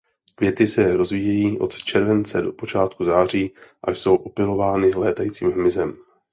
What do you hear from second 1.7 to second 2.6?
července do